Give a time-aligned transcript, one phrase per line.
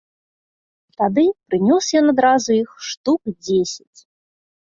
[1.01, 3.99] Тады прынёс ён адразу іх штук дзесяць.